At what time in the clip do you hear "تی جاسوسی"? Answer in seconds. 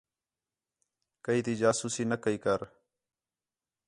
1.45-2.03